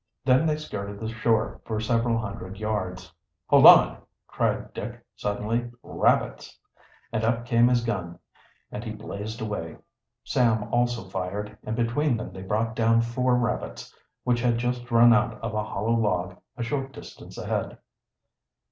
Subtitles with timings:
[0.25, 3.13] Then they skirted the shore for several hundred yards.
[3.49, 5.69] "Hold on!" cried Dick suddenly.
[5.83, 6.57] "Rabbits!"
[7.13, 8.17] And up came his gun,
[8.71, 9.77] and he blazed away.
[10.23, 15.13] Sam also fired, and between them they brought down four rabbits, which had just run
[15.13, 17.77] out of a hollow log a short distance ahead.